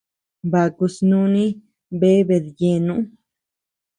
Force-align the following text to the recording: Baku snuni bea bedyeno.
Baku 0.51 0.85
snuni 0.95 1.45
bea 1.99 2.25
bedyeno. 2.27 2.95